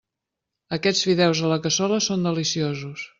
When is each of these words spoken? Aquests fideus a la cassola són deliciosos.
Aquests 0.77 1.05
fideus 1.09 1.43
a 1.45 1.51
la 1.53 1.59
cassola 1.67 2.03
són 2.09 2.29
deliciosos. 2.29 3.05